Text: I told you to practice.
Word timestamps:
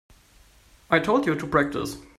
I 0.89 0.97
told 0.97 1.27
you 1.27 1.35
to 1.35 1.45
practice. 1.45 1.97